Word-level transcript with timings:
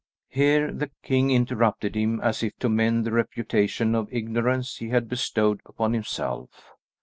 Here 0.29 0.71
the 0.71 0.89
King 1.03 1.29
interrupted 1.29 1.93
him, 1.93 2.19
as 2.21 2.41
if 2.41 2.57
to 2.57 2.67
mend 2.69 3.05
the 3.05 3.11
reputation 3.11 3.93
of 3.93 4.11
ignorance 4.11 4.77
he 4.77 4.89
had 4.89 5.07
bestowed 5.07 5.61
upon 5.67 5.93
himself. 5.93 6.49